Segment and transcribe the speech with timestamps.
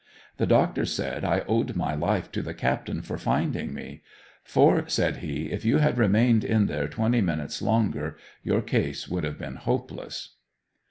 [0.37, 4.01] The doctor said I owed my life to the captain for finding me,
[4.43, 9.23] "for," said he, "if you had remained in there twenty minutes longer your case would
[9.23, 10.37] have been hopeless."